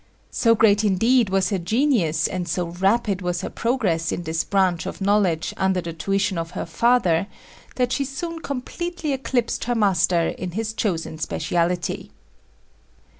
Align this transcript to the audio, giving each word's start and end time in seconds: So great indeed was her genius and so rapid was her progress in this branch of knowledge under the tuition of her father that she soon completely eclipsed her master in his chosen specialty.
So 0.31 0.55
great 0.55 0.83
indeed 0.83 1.29
was 1.29 1.51
her 1.51 1.59
genius 1.59 2.27
and 2.27 2.47
so 2.49 2.69
rapid 2.69 3.21
was 3.21 3.41
her 3.41 3.51
progress 3.51 4.11
in 4.11 4.23
this 4.23 4.43
branch 4.43 4.87
of 4.87 4.99
knowledge 4.99 5.53
under 5.57 5.79
the 5.79 5.93
tuition 5.93 6.39
of 6.39 6.49
her 6.57 6.65
father 6.65 7.27
that 7.75 7.91
she 7.91 8.03
soon 8.05 8.39
completely 8.39 9.13
eclipsed 9.13 9.65
her 9.65 9.75
master 9.75 10.29
in 10.29 10.53
his 10.53 10.73
chosen 10.73 11.19
specialty. 11.19 12.09